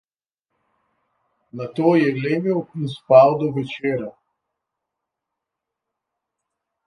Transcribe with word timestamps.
Nato 1.55 1.89
je 2.03 2.07
legel 2.23 2.59
in 2.79 2.87
je 2.87 2.93
spal 2.95 3.37
do 3.41 3.51
večera. 3.57 4.09